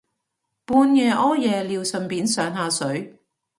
[0.65, 3.19] 半夜屙夜尿順便上下水